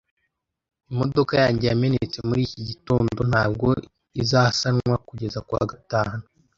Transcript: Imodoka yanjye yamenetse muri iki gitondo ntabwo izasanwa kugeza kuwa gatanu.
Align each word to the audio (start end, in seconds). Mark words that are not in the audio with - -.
Imodoka 0.91 1.33
yanjye 1.41 1.65
yamenetse 1.67 2.17
muri 2.27 2.41
iki 2.47 2.61
gitondo 2.69 3.19
ntabwo 3.31 3.67
izasanwa 4.21 4.93
kugeza 5.07 5.39
kuwa 5.47 5.63
gatanu. 5.71 6.21